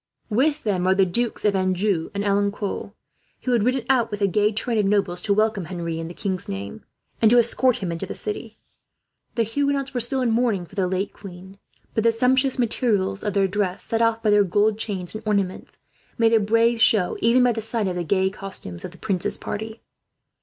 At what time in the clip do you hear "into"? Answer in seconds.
7.91-8.07